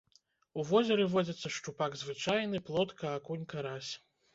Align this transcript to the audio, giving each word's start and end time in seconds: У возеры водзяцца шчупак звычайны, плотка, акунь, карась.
У 0.61 0.65
возеры 0.69 1.05
водзяцца 1.13 1.53
шчупак 1.59 2.01
звычайны, 2.03 2.67
плотка, 2.71 3.17
акунь, 3.23 3.51
карась. 3.57 3.97